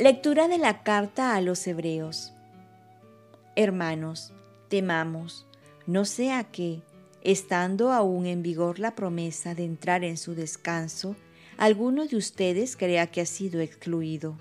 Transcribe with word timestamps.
Lectura 0.00 0.46
de 0.46 0.58
la 0.58 0.84
carta 0.84 1.34
a 1.34 1.40
los 1.40 1.66
Hebreos. 1.66 2.32
Hermanos, 3.56 4.32
temamos, 4.68 5.44
no 5.88 6.04
sea 6.04 6.44
que, 6.44 6.82
estando 7.22 7.90
aún 7.90 8.26
en 8.26 8.40
vigor 8.40 8.78
la 8.78 8.94
promesa 8.94 9.56
de 9.56 9.64
entrar 9.64 10.04
en 10.04 10.16
su 10.16 10.36
descanso, 10.36 11.16
alguno 11.56 12.06
de 12.06 12.14
ustedes 12.14 12.76
crea 12.76 13.08
que 13.08 13.22
ha 13.22 13.26
sido 13.26 13.60
excluido. 13.60 14.38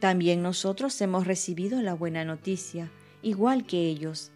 También 0.00 0.42
nosotros 0.42 1.00
hemos 1.00 1.24
recibido 1.24 1.80
la 1.80 1.94
buena 1.94 2.24
noticia, 2.24 2.90
igual 3.22 3.66
que 3.66 3.86
ellos. 3.86 4.32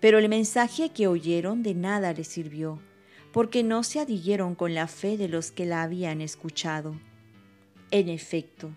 Pero 0.00 0.18
el 0.18 0.28
mensaje 0.28 0.90
que 0.90 1.06
oyeron 1.06 1.62
de 1.62 1.72
nada 1.72 2.12
les 2.12 2.28
sirvió, 2.28 2.78
porque 3.32 3.62
no 3.62 3.84
se 3.84 4.00
adhirieron 4.00 4.54
con 4.54 4.74
la 4.74 4.86
fe 4.86 5.16
de 5.16 5.28
los 5.28 5.50
que 5.50 5.64
la 5.64 5.82
habían 5.82 6.20
escuchado. 6.20 6.94
En 7.90 8.10
efecto, 8.10 8.70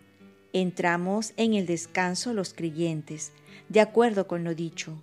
entramos 0.62 1.34
en 1.36 1.54
el 1.54 1.66
descanso 1.66 2.34
los 2.34 2.54
creyentes, 2.54 3.34
de 3.68 3.82
acuerdo 3.82 4.26
con 4.26 4.46
lo 4.46 4.56
dicho. 4.56 4.94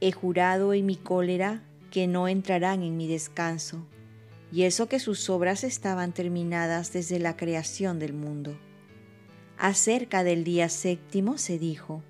He 0.00 0.12
jurado 0.12 0.72
en 0.72 0.86
mi 0.86 0.94
cólera 0.94 1.64
que 1.90 2.06
no 2.06 2.28
entrarán 2.28 2.84
en 2.84 2.96
mi 2.96 3.08
descanso, 3.08 3.84
y 4.52 4.62
eso 4.62 4.88
que 4.88 5.00
sus 5.00 5.28
obras 5.30 5.64
estaban 5.64 6.12
terminadas 6.12 6.92
desde 6.92 7.18
la 7.18 7.36
creación 7.36 7.98
del 7.98 8.12
mundo. 8.12 8.56
Acerca 9.58 10.22
del 10.22 10.44
día 10.44 10.68
séptimo 10.68 11.38
se 11.38 11.58
dijo, 11.58 12.04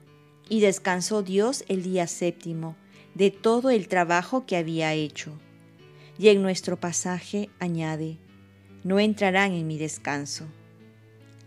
y 0.50 0.60
descansó 0.60 1.22
Dios 1.22 1.64
el 1.68 1.82
día 1.82 2.06
séptimo 2.06 2.76
de 3.14 3.30
todo 3.30 3.70
el 3.70 3.88
trabajo 3.88 4.44
que 4.44 4.58
había 4.58 4.92
hecho. 4.92 5.32
Y 6.18 6.28
en 6.28 6.42
nuestro 6.42 6.78
pasaje 6.78 7.48
añade, 7.60 8.18
no 8.84 9.00
entrarán 9.00 9.52
en 9.52 9.66
mi 9.66 9.78
descanso. 9.78 10.44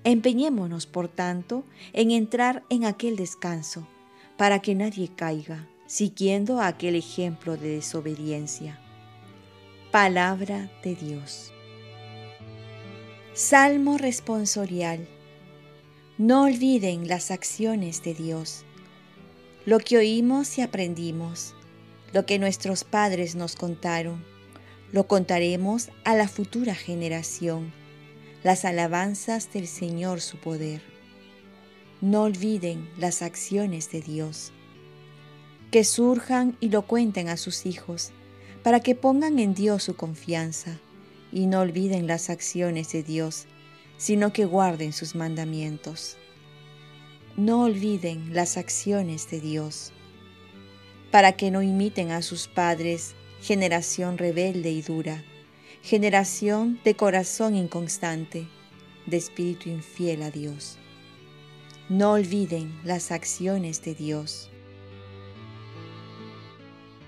Empeñémonos, 0.03 0.87
por 0.87 1.07
tanto, 1.07 1.63
en 1.93 2.09
entrar 2.09 2.63
en 2.69 2.85
aquel 2.85 3.15
descanso, 3.15 3.87
para 4.35 4.59
que 4.59 4.73
nadie 4.73 5.09
caiga, 5.09 5.67
siguiendo 5.85 6.59
aquel 6.59 6.95
ejemplo 6.95 7.55
de 7.55 7.75
desobediencia. 7.75 8.79
Palabra 9.91 10.71
de 10.83 10.95
Dios. 10.95 11.51
Salmo 13.33 13.99
responsorial. 13.99 15.07
No 16.17 16.43
olviden 16.45 17.07
las 17.07 17.29
acciones 17.29 18.03
de 18.03 18.15
Dios, 18.15 18.65
lo 19.65 19.77
que 19.77 19.97
oímos 19.97 20.57
y 20.57 20.61
aprendimos, 20.61 21.53
lo 22.11 22.25
que 22.25 22.39
nuestros 22.39 22.83
padres 22.83 23.35
nos 23.35 23.55
contaron, 23.55 24.23
lo 24.91 25.07
contaremos 25.07 25.89
a 26.03 26.15
la 26.15 26.27
futura 26.27 26.73
generación 26.73 27.71
las 28.43 28.65
alabanzas 28.65 29.53
del 29.53 29.67
Señor 29.67 30.19
su 30.19 30.37
poder. 30.37 30.81
No 32.01 32.23
olviden 32.23 32.89
las 32.97 33.21
acciones 33.21 33.91
de 33.91 34.01
Dios. 34.01 34.51
Que 35.69 35.83
surjan 35.83 36.57
y 36.59 36.69
lo 36.69 36.81
cuenten 36.87 37.29
a 37.29 37.37
sus 37.37 37.67
hijos, 37.67 38.11
para 38.63 38.79
que 38.79 38.95
pongan 38.95 39.37
en 39.37 39.53
Dios 39.53 39.83
su 39.83 39.95
confianza 39.95 40.79
y 41.31 41.45
no 41.45 41.61
olviden 41.61 42.07
las 42.07 42.29
acciones 42.29 42.91
de 42.91 43.03
Dios, 43.03 43.45
sino 43.97 44.33
que 44.33 44.45
guarden 44.45 44.91
sus 44.91 45.13
mandamientos. 45.13 46.17
No 47.37 47.63
olviden 47.63 48.33
las 48.33 48.57
acciones 48.57 49.29
de 49.29 49.39
Dios, 49.39 49.93
para 51.11 51.33
que 51.33 51.51
no 51.51 51.61
imiten 51.61 52.11
a 52.11 52.23
sus 52.23 52.47
padres, 52.47 53.13
generación 53.41 54.17
rebelde 54.17 54.71
y 54.71 54.81
dura 54.81 55.23
generación 55.83 56.79
de 56.83 56.95
corazón 56.95 57.55
inconstante, 57.55 58.47
de 59.07 59.17
espíritu 59.17 59.69
infiel 59.69 60.21
a 60.21 60.29
Dios. 60.29 60.77
No 61.89 62.11
olviden 62.11 62.79
las 62.83 63.11
acciones 63.11 63.81
de 63.81 63.95
Dios. 63.95 64.51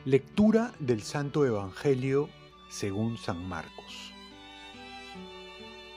Lectura 0.05 0.73
del 0.79 1.03
Santo 1.03 1.45
Evangelio 1.45 2.29
según 2.67 3.17
San 3.17 3.47
Marcos. 3.47 4.11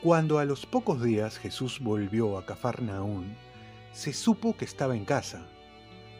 Cuando 0.03 0.39
a 0.39 0.45
los 0.45 0.67
pocos 0.67 1.03
días 1.03 1.39
Jesús 1.39 1.81
volvió 1.81 2.37
a 2.37 2.45
Cafarnaún, 2.45 3.37
se 3.93 4.13
supo 4.13 4.55
que 4.55 4.67
estaba 4.67 4.95
en 4.95 5.07
casa. 5.07 5.49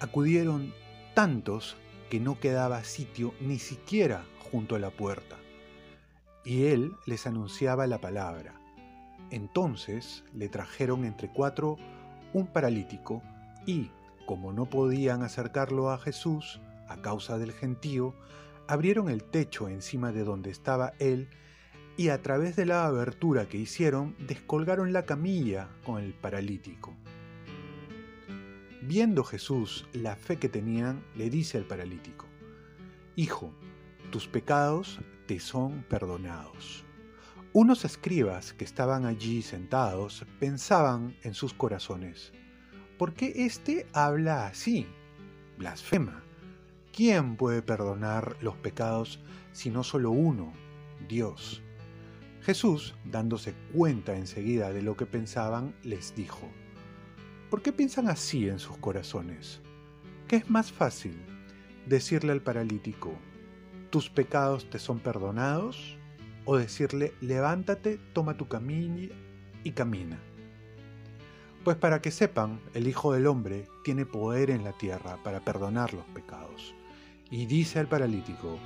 Acudieron 0.01 0.73
tantos 1.15 1.77
que 2.09 2.19
no 2.19 2.41
quedaba 2.41 2.83
sitio 2.83 3.35
ni 3.41 3.59
siquiera 3.59 4.25
junto 4.51 4.75
a 4.75 4.79
la 4.79 4.91
puerta 4.91 5.37
y 6.47 6.67
él 6.67 6.95
les 7.07 7.27
anunciaba 7.27 7.89
la 7.89 8.01
palabra. 8.01 8.55
Entonces 9.31 10.25
le 10.33 10.49
trajeron 10.49 11.05
entre 11.05 11.29
cuatro 11.29 11.77
un 12.33 12.47
paralítico 12.47 13.21
y, 13.67 13.91
como 14.27 14.53
no 14.53 14.71
podían 14.71 15.25
acercarlo 15.25 15.91
a 15.91 15.99
Jesús 15.99 16.61
a 16.89 17.03
causa 17.03 17.37
del 17.37 17.53
gentío, 17.53 18.15
abrieron 18.69 19.11
el 19.11 19.25
techo 19.25 19.69
encima 19.69 20.13
de 20.13 20.23
donde 20.23 20.51
estaba 20.51 20.93
él 21.01 21.29
y 21.97 22.11
a 22.11 22.23
través 22.23 22.55
de 22.55 22.67
la 22.67 22.87
abertura 22.87 23.49
que 23.49 23.59
hicieron 23.59 24.15
descolgaron 24.21 24.93
la 24.93 25.05
camilla 25.05 25.69
con 25.85 26.01
el 26.01 26.15
paralítico. 26.15 26.95
Viendo 28.83 29.25
Jesús 29.25 29.89
la 29.93 30.15
fe 30.15 30.37
que 30.37 30.49
tenían, 30.49 31.03
le 31.17 31.29
dice 31.29 31.59
al 31.59 31.65
paralítico, 31.65 32.27
Hijo, 33.17 33.51
tus 34.13 34.29
pecados 34.29 35.01
te 35.27 35.41
son 35.41 35.83
perdonados. 35.89 36.85
Unos 37.53 37.85
escribas 37.85 38.53
que 38.53 38.65
estaban 38.65 39.07
allí 39.07 39.43
sentados 39.43 40.25
pensaban 40.39 41.17
en 41.23 41.35
sus 41.35 41.55
corazones, 41.55 42.33
¿por 42.99 43.15
qué 43.15 43.33
éste 43.47 43.87
habla 43.93 44.47
así? 44.47 44.87
Blasfema. 45.59 46.23
¿Quién 46.93 47.37
puede 47.37 47.63
perdonar 47.63 48.37
los 48.41 48.57
pecados 48.57 49.21
si 49.53 49.71
no 49.71 49.85
solo 49.85 50.11
uno, 50.11 50.53
Dios? 51.09 51.63
Jesús, 52.43 52.95
dándose 53.05 53.55
cuenta 53.73 54.17
enseguida 54.17 54.73
de 54.73 54.83
lo 54.83 54.97
que 54.97 55.07
pensaban, 55.07 55.75
les 55.83 56.15
dijo, 56.15 56.49
¿por 57.51 57.61
qué 57.61 57.73
piensan 57.73 58.09
así 58.09 58.49
en 58.49 58.59
sus 58.59 58.77
corazones? 58.79 59.61
¿Qué 60.29 60.37
es 60.37 60.51
más 60.51 60.71
fácil? 60.71 61.17
Decirle 61.87 62.33
al 62.33 62.43
paralítico, 62.43 63.13
tus 63.97 64.11
pecados 64.11 64.69
te 64.69 64.79
son 64.79 64.99
perdonados, 64.99 65.97
o 66.45 66.59
decirle, 66.59 67.15
levántate, 67.23 67.99
toma 68.13 68.37
tu 68.37 68.47
camilla 68.47 69.17
y 69.65 69.71
camina. 69.71 70.19
Pues 71.65 71.79
para 71.79 72.03
que 72.03 72.11
sepan, 72.11 72.61
el 72.75 72.89
Hijo 72.89 73.15
del 73.15 73.27
Hombre 73.27 73.67
tiene 73.85 74.05
poder 74.05 74.51
en 74.51 74.65
la 74.65 74.75
tierra 74.75 75.17
para 75.25 75.41
perdonar 75.41 75.95
los 75.95 76.05
pecados. 76.09 76.75
Y 77.31 77.47
dice 77.47 77.79
al 77.79 77.89
paralítico, 77.89 78.59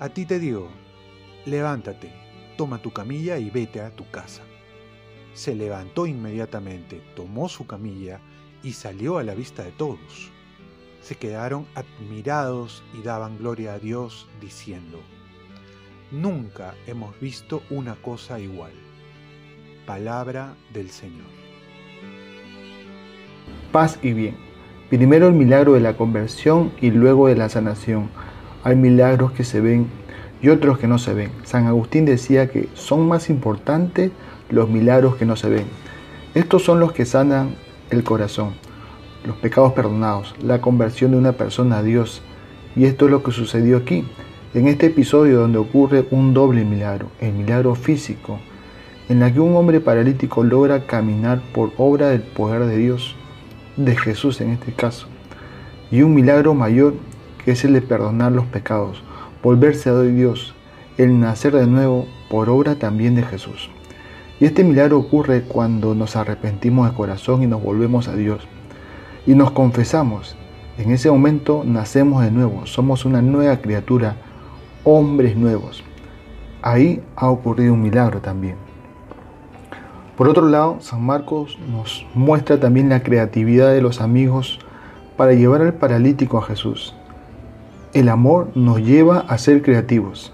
a 0.00 0.08
ti 0.08 0.26
te 0.26 0.40
digo, 0.40 0.68
levántate, 1.46 2.12
toma 2.56 2.82
tu 2.82 2.92
camilla 2.92 3.38
y 3.38 3.50
vete 3.50 3.82
a 3.82 3.94
tu 3.94 4.10
casa. 4.10 4.42
Se 5.32 5.54
levantó 5.54 6.08
inmediatamente, 6.08 7.00
tomó 7.14 7.48
su 7.48 7.68
camilla 7.68 8.20
y 8.64 8.72
salió 8.72 9.18
a 9.18 9.22
la 9.22 9.36
vista 9.36 9.62
de 9.62 9.70
todos 9.70 10.33
se 11.04 11.16
quedaron 11.16 11.66
admirados 11.74 12.82
y 12.98 13.02
daban 13.02 13.36
gloria 13.36 13.74
a 13.74 13.78
Dios 13.78 14.26
diciendo, 14.40 15.00
Nunca 16.10 16.74
hemos 16.86 17.18
visto 17.20 17.62
una 17.68 17.94
cosa 17.96 18.40
igual. 18.40 18.72
Palabra 19.86 20.54
del 20.72 20.88
Señor. 20.88 21.26
Paz 23.70 23.98
y 24.02 24.14
bien. 24.14 24.36
Primero 24.88 25.28
el 25.28 25.34
milagro 25.34 25.74
de 25.74 25.80
la 25.80 25.96
conversión 25.96 26.72
y 26.80 26.90
luego 26.90 27.28
de 27.28 27.36
la 27.36 27.50
sanación. 27.50 28.08
Hay 28.62 28.76
milagros 28.76 29.32
que 29.32 29.44
se 29.44 29.60
ven 29.60 29.88
y 30.40 30.48
otros 30.48 30.78
que 30.78 30.86
no 30.86 30.98
se 30.98 31.12
ven. 31.12 31.32
San 31.42 31.66
Agustín 31.66 32.06
decía 32.06 32.48
que 32.48 32.68
son 32.72 33.06
más 33.06 33.28
importantes 33.28 34.10
los 34.48 34.70
milagros 34.70 35.16
que 35.16 35.26
no 35.26 35.36
se 35.36 35.50
ven. 35.50 35.66
Estos 36.34 36.62
son 36.64 36.80
los 36.80 36.92
que 36.92 37.04
sanan 37.04 37.56
el 37.90 38.04
corazón 38.04 38.54
los 39.24 39.36
pecados 39.36 39.72
perdonados, 39.72 40.34
la 40.42 40.60
conversión 40.60 41.12
de 41.12 41.16
una 41.16 41.32
persona 41.32 41.78
a 41.78 41.82
Dios. 41.82 42.22
Y 42.76 42.84
esto 42.84 43.06
es 43.06 43.10
lo 43.10 43.22
que 43.22 43.32
sucedió 43.32 43.78
aquí, 43.78 44.04
en 44.52 44.68
este 44.68 44.86
episodio 44.86 45.40
donde 45.40 45.58
ocurre 45.58 46.06
un 46.10 46.34
doble 46.34 46.64
milagro, 46.64 47.08
el 47.20 47.32
milagro 47.32 47.74
físico, 47.74 48.38
en 49.08 49.20
la 49.20 49.32
que 49.32 49.40
un 49.40 49.56
hombre 49.56 49.80
paralítico 49.80 50.44
logra 50.44 50.86
caminar 50.86 51.40
por 51.52 51.72
obra 51.76 52.08
del 52.08 52.22
poder 52.22 52.66
de 52.66 52.76
Dios, 52.76 53.16
de 53.76 53.96
Jesús 53.96 54.40
en 54.40 54.50
este 54.50 54.72
caso, 54.72 55.06
y 55.90 56.02
un 56.02 56.14
milagro 56.14 56.54
mayor 56.54 56.94
que 57.44 57.52
es 57.52 57.64
el 57.64 57.72
de 57.72 57.82
perdonar 57.82 58.32
los 58.32 58.46
pecados, 58.46 59.02
volverse 59.42 59.90
a 59.90 60.00
Dios, 60.00 60.54
el 60.96 61.18
nacer 61.18 61.54
de 61.54 61.66
nuevo 61.66 62.06
por 62.30 62.48
obra 62.48 62.76
también 62.76 63.14
de 63.14 63.22
Jesús. 63.22 63.70
Y 64.40 64.46
este 64.46 64.64
milagro 64.64 64.98
ocurre 64.98 65.42
cuando 65.42 65.94
nos 65.94 66.16
arrepentimos 66.16 66.90
de 66.90 66.96
corazón 66.96 67.42
y 67.42 67.46
nos 67.46 67.62
volvemos 67.62 68.08
a 68.08 68.16
Dios 68.16 68.46
y 69.26 69.34
nos 69.34 69.50
confesamos. 69.52 70.36
En 70.76 70.90
ese 70.90 71.10
momento 71.10 71.62
nacemos 71.64 72.24
de 72.24 72.30
nuevo, 72.30 72.66
somos 72.66 73.04
una 73.04 73.22
nueva 73.22 73.58
criatura, 73.58 74.16
hombres 74.82 75.36
nuevos. 75.36 75.84
Ahí 76.62 77.02
ha 77.16 77.28
ocurrido 77.28 77.74
un 77.74 77.82
milagro 77.82 78.20
también. 78.20 78.56
Por 80.16 80.28
otro 80.28 80.48
lado, 80.48 80.76
San 80.80 81.04
Marcos 81.04 81.58
nos 81.70 82.06
muestra 82.14 82.60
también 82.60 82.88
la 82.88 83.02
creatividad 83.02 83.72
de 83.72 83.82
los 83.82 84.00
amigos 84.00 84.58
para 85.16 85.32
llevar 85.32 85.62
al 85.62 85.74
paralítico 85.74 86.38
a 86.38 86.42
Jesús. 86.42 86.94
El 87.92 88.08
amor 88.08 88.50
nos 88.54 88.78
lleva 88.78 89.20
a 89.20 89.38
ser 89.38 89.62
creativos. 89.62 90.32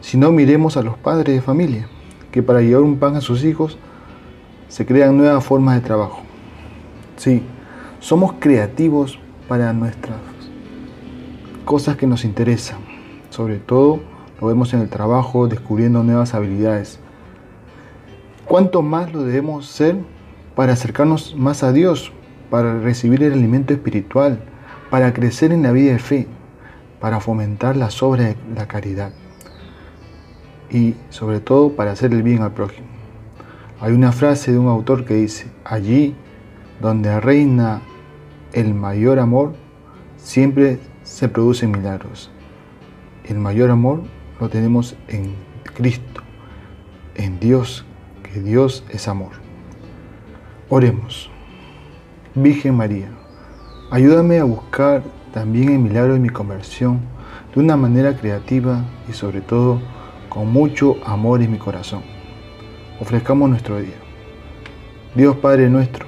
Si 0.00 0.16
no, 0.16 0.32
miremos 0.32 0.76
a 0.76 0.82
los 0.82 0.96
padres 0.96 1.34
de 1.34 1.42
familia, 1.42 1.88
que 2.30 2.42
para 2.42 2.60
llevar 2.60 2.82
un 2.82 2.98
pan 2.98 3.16
a 3.16 3.20
sus 3.20 3.44
hijos 3.44 3.78
se 4.68 4.86
crean 4.86 5.16
nuevas 5.16 5.44
formas 5.44 5.74
de 5.74 5.86
trabajo. 5.86 6.20
Sí, 7.16 7.42
somos 8.00 8.34
creativos 8.38 9.18
para 9.48 9.72
nuestras 9.72 10.18
cosas 11.64 11.96
que 11.96 12.06
nos 12.06 12.24
interesan. 12.24 12.78
Sobre 13.30 13.58
todo 13.58 14.00
lo 14.40 14.46
vemos 14.46 14.72
en 14.72 14.80
el 14.80 14.88
trabajo, 14.88 15.48
descubriendo 15.48 16.02
nuevas 16.02 16.34
habilidades. 16.34 17.00
¿Cuánto 18.44 18.82
más 18.82 19.12
lo 19.12 19.22
debemos 19.22 19.66
ser 19.66 19.96
para 20.54 20.72
acercarnos 20.72 21.34
más 21.36 21.62
a 21.62 21.72
Dios, 21.72 22.12
para 22.50 22.78
recibir 22.80 23.22
el 23.22 23.32
alimento 23.32 23.74
espiritual, 23.74 24.40
para 24.90 25.12
crecer 25.12 25.52
en 25.52 25.62
la 25.62 25.72
vida 25.72 25.92
de 25.92 25.98
fe, 25.98 26.26
para 27.00 27.20
fomentar 27.20 27.76
las 27.76 28.02
obras 28.02 28.28
de 28.28 28.54
la 28.54 28.66
caridad 28.66 29.12
y 30.70 30.94
sobre 31.10 31.40
todo 31.40 31.70
para 31.76 31.92
hacer 31.92 32.12
el 32.12 32.22
bien 32.22 32.42
al 32.42 32.52
prójimo? 32.52 32.86
Hay 33.80 33.92
una 33.92 34.12
frase 34.12 34.52
de 34.52 34.58
un 34.58 34.68
autor 34.68 35.04
que 35.04 35.14
dice, 35.14 35.46
allí 35.64 36.16
donde 36.80 37.20
reina 37.20 37.82
el 38.52 38.74
mayor 38.74 39.18
amor, 39.18 39.54
siempre 40.16 40.78
se 41.02 41.28
producen 41.28 41.70
milagros. 41.70 42.30
El 43.24 43.38
mayor 43.38 43.70
amor 43.70 44.02
lo 44.40 44.48
tenemos 44.48 44.96
en 45.08 45.34
Cristo, 45.74 46.22
en 47.14 47.38
Dios, 47.40 47.84
que 48.22 48.40
Dios 48.40 48.84
es 48.90 49.08
amor. 49.08 49.32
Oremos. 50.68 51.30
Virgen 52.34 52.76
María, 52.76 53.08
ayúdame 53.90 54.38
a 54.38 54.44
buscar 54.44 55.02
también 55.32 55.70
el 55.70 55.78
milagro 55.78 56.14
de 56.14 56.20
mi 56.20 56.28
conversión 56.28 57.00
de 57.54 57.60
una 57.60 57.76
manera 57.76 58.16
creativa 58.16 58.84
y 59.08 59.12
sobre 59.12 59.40
todo 59.40 59.80
con 60.28 60.52
mucho 60.52 60.96
amor 61.04 61.42
en 61.42 61.52
mi 61.52 61.58
corazón. 61.58 62.02
Ofrezcamos 63.00 63.48
nuestro 63.48 63.78
día. 63.78 63.96
Dios 65.14 65.36
Padre 65.36 65.68
nuestro, 65.68 66.07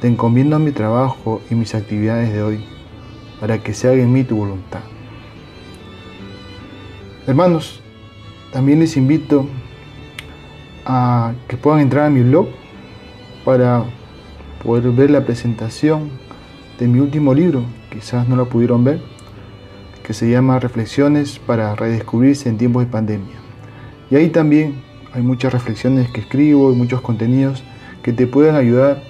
te 0.00 0.08
encomiendo 0.08 0.58
mi 0.58 0.72
trabajo 0.72 1.42
y 1.50 1.54
mis 1.54 1.74
actividades 1.74 2.32
de 2.32 2.42
hoy 2.42 2.64
para 3.38 3.58
que 3.58 3.74
se 3.74 3.88
haga 3.88 4.02
en 4.02 4.12
mí 4.12 4.24
tu 4.24 4.36
voluntad. 4.36 4.80
Hermanos, 7.26 7.80
también 8.52 8.80
les 8.80 8.96
invito 8.96 9.46
a 10.86 11.32
que 11.48 11.56
puedan 11.56 11.80
entrar 11.80 12.06
a 12.06 12.10
mi 12.10 12.22
blog 12.22 12.48
para 13.44 13.84
poder 14.64 14.90
ver 14.90 15.10
la 15.10 15.24
presentación 15.24 16.10
de 16.78 16.88
mi 16.88 16.98
último 16.98 17.34
libro, 17.34 17.64
quizás 17.90 18.26
no 18.26 18.36
lo 18.36 18.48
pudieron 18.48 18.84
ver, 18.84 19.00
que 20.02 20.14
se 20.14 20.30
llama 20.30 20.58
Reflexiones 20.58 21.38
para 21.38 21.74
redescubrirse 21.76 22.48
en 22.48 22.58
tiempos 22.58 22.84
de 22.84 22.90
pandemia. 22.90 23.36
Y 24.10 24.16
ahí 24.16 24.30
también 24.30 24.82
hay 25.12 25.22
muchas 25.22 25.52
reflexiones 25.52 26.10
que 26.10 26.20
escribo 26.22 26.72
y 26.72 26.76
muchos 26.76 27.00
contenidos 27.00 27.62
que 28.02 28.12
te 28.12 28.26
pueden 28.26 28.56
ayudar 28.56 29.09